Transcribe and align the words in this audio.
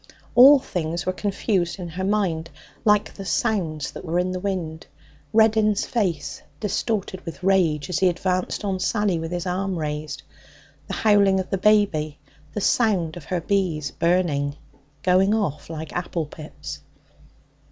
All 0.33 0.57
things 0.57 1.05
were 1.05 1.13
confused 1.13 1.77
in 1.77 1.89
her 1.89 2.03
mind, 2.03 2.49
like 2.83 3.13
the 3.13 3.23
sounds 3.23 3.91
that 3.91 4.03
were 4.03 4.17
in 4.17 4.31
the 4.31 4.39
wind; 4.39 4.87
Reddin's 5.31 5.85
face, 5.85 6.41
distorted 6.59 7.21
with 7.23 7.43
rage, 7.43 7.87
as 7.87 7.99
he 7.99 8.09
advanced 8.09 8.65
on 8.65 8.79
Sally 8.79 9.19
with 9.19 9.31
his 9.31 9.45
arm 9.45 9.77
raised; 9.77 10.23
the 10.87 10.95
howling 10.95 11.39
of 11.39 11.51
the 11.51 11.59
baby; 11.59 12.17
the 12.51 12.61
sound 12.61 13.15
of 13.15 13.25
her 13.25 13.41
bees 13.41 13.91
burning 13.91 14.55
going 15.03 15.35
off 15.35 15.69
like 15.69 15.93
apple 15.93 16.25
pips. 16.25 16.79